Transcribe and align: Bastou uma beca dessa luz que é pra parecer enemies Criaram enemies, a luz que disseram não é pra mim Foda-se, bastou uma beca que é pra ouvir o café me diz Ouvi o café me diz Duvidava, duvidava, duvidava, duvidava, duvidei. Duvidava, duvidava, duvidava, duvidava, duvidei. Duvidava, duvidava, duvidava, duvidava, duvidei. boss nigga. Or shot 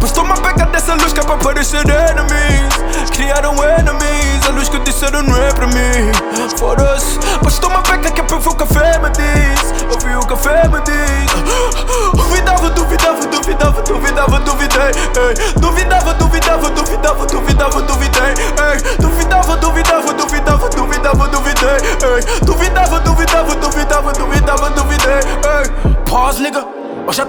Bastou 0.00 0.24
uma 0.24 0.34
beca 0.34 0.66
dessa 0.66 0.94
luz 0.94 1.12
que 1.12 1.20
é 1.20 1.22
pra 1.22 1.36
parecer 1.36 1.88
enemies 1.88 3.10
Criaram 3.12 3.54
enemies, 3.62 4.44
a 4.48 4.50
luz 4.50 4.68
que 4.68 4.80
disseram 4.80 5.22
não 5.22 5.36
é 5.36 5.52
pra 5.52 5.68
mim 5.68 6.10
Foda-se, 6.58 7.16
bastou 7.44 7.70
uma 7.70 7.80
beca 7.82 8.10
que 8.10 8.20
é 8.20 8.24
pra 8.24 8.36
ouvir 8.36 8.48
o 8.48 8.56
café 8.56 8.98
me 8.98 9.10
diz 9.10 9.84
Ouvi 9.92 10.16
o 10.16 10.26
café 10.26 10.66
me 10.66 10.80
diz 10.80 11.28
Duvidava, 12.16 12.70
duvidava, 12.70 13.26
duvidava, 13.26 13.82
duvidava, 13.82 14.40
duvidei. 14.40 14.92
Duvidava, 15.60 16.14
duvidava, 16.14 16.70
duvidava, 16.70 17.26
duvidava, 17.26 17.82
duvidei. 17.82 18.34
Duvidava, 18.98 19.56
duvidava, 19.56 20.14
duvidava, 20.14 20.68
duvidava, 20.68 21.28
duvidei. 21.28 21.78
boss 26.28 26.40
nigga. 26.40 26.62
Or 27.06 27.12
shot 27.12 27.26